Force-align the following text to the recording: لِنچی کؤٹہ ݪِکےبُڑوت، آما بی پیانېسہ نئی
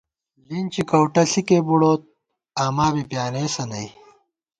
لِنچی 0.47 0.81
کؤٹہ 0.89 1.23
ݪِکےبُڑوت، 1.31 2.01
آما 2.63 2.87
بی 2.93 3.03
پیانېسہ 3.09 3.63
نئی 3.71 3.87